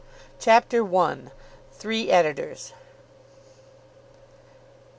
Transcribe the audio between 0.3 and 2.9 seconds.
CHAPTER I. THREE EDITORS.